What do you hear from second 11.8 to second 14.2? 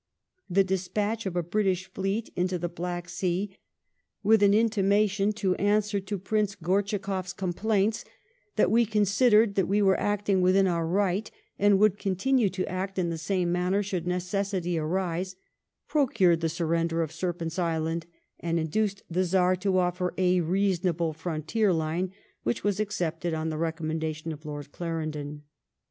continue to act in the same manner should